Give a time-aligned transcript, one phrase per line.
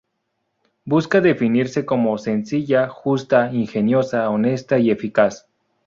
[0.83, 5.47] Busca definirse como "sencilla, justa, ingeniosa, honesta y eficaz".